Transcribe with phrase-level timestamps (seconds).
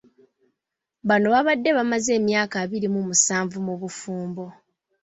[1.07, 4.45] Bano babadde bamaze emyaka abiri mu musanvu mu bufumbo.